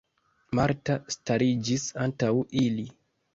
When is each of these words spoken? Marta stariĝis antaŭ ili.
Marta 0.59 0.95
stariĝis 1.15 1.85
antaŭ 2.07 2.31
ili. 2.65 2.89